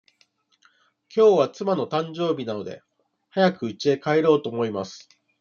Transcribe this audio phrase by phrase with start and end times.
[1.09, 2.81] きょうは妻の誕生日なので、
[3.29, 5.07] 早くうちへ帰ろうと思います。